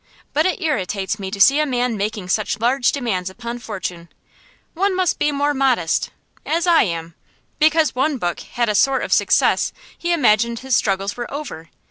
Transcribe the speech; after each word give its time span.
But 0.33 0.47
it 0.47 0.59
irritates 0.59 1.19
me 1.19 1.29
to 1.29 1.39
see 1.39 1.59
a 1.59 1.65
man 1.67 1.95
making 1.95 2.29
such 2.29 2.59
large 2.59 2.91
demands 2.91 3.29
upon 3.29 3.59
fortune. 3.59 4.09
One 4.73 4.95
must 4.95 5.19
be 5.19 5.31
more 5.31 5.53
modest 5.53 6.09
as 6.43 6.65
I 6.65 6.81
am. 6.85 7.13
Because 7.59 7.93
one 7.93 8.17
book 8.17 8.39
had 8.39 8.67
a 8.67 8.73
sort 8.73 9.03
of 9.03 9.13
success 9.13 9.71
he 9.95 10.11
imagined 10.11 10.61
his 10.61 10.75
struggles 10.75 11.15
were 11.15 11.31
over. 11.31 11.69